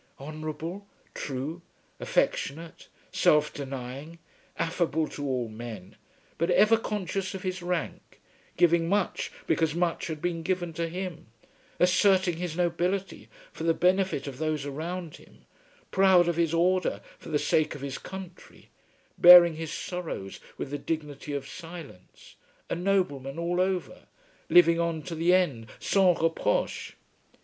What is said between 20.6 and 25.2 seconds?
the dignity of silence, a nobleman all over, living on to